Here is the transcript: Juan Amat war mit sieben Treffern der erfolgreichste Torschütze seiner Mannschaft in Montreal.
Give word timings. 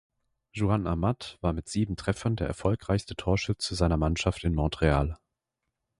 Juan 0.51 0.87
Amat 0.87 1.37
war 1.41 1.53
mit 1.53 1.69
sieben 1.69 1.95
Treffern 1.95 2.35
der 2.35 2.47
erfolgreichste 2.47 3.15
Torschütze 3.15 3.75
seiner 3.75 3.97
Mannschaft 3.97 4.43
in 4.43 4.55
Montreal. 4.55 5.15